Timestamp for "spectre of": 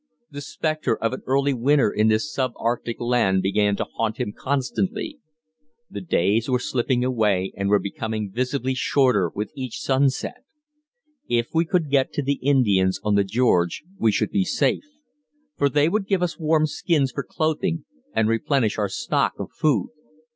0.41-1.13